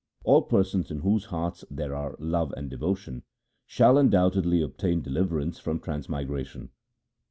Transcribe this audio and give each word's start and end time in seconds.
All 0.23 0.41
persons 0.41 0.89
in 0.89 1.01
whose 1.01 1.25
hearts 1.25 1.63
there 1.69 1.93
are 1.95 2.15
love 2.17 2.51
and 2.57 2.71
devotion, 2.71 3.21
shall 3.67 3.99
undoubtedly 3.99 4.59
obtain 4.59 5.03
deliverance 5.03 5.59
from 5.59 5.79
trans 5.79 6.09
migration. 6.09 6.71